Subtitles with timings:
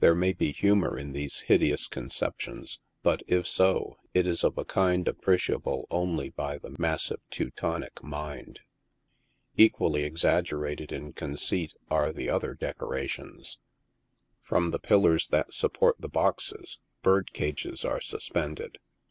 [0.00, 4.56] There may be humor in these hideous con ceptions, but if so, it is of
[4.56, 8.60] a kind appreciable only by the massive Teutonic mind.
[9.58, 13.58] Equally exaggerated in conceit are the other deco rations.
[14.40, 18.78] From the pillars that support the boxes bird cages are sus pended.